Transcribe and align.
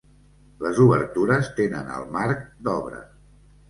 Les 0.67 0.79
obertures 0.85 1.53
tenen 1.61 1.95
el 2.01 2.11
marc 2.19 2.45
d'obra. 2.67 3.09